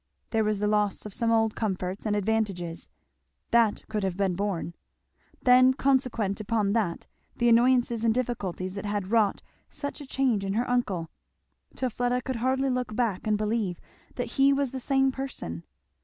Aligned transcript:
There 0.31 0.43
was 0.43 0.57
the 0.57 0.65
loss 0.65 1.05
of 1.05 1.13
some 1.13 1.29
old 1.29 1.55
comforts 1.55 2.07
and 2.07 2.15
advantages, 2.15 2.89
that 3.51 3.83
could 3.87 4.01
have 4.03 4.17
been 4.17 4.33
borne; 4.35 4.73
then 5.43 5.75
consequent 5.75 6.39
upon 6.41 6.73
that, 6.73 7.05
the 7.35 7.47
annoyances 7.49 8.03
and 8.03 8.11
difficulties 8.11 8.73
that 8.73 8.85
had 8.87 9.11
wrought 9.11 9.43
such 9.69 10.01
a 10.01 10.07
change 10.07 10.43
in 10.43 10.53
her 10.53 10.67
uncle, 10.67 11.11
till 11.75 11.91
Fleda 11.91 12.23
could 12.23 12.37
hardly 12.37 12.71
look 12.71 12.95
back 12.95 13.27
and 13.27 13.37
believe 13.37 13.79
that 14.15 14.41
he 14.41 14.51
was 14.51 14.71
the 14.71 14.79
same 14.79 15.11
person. 15.11 15.63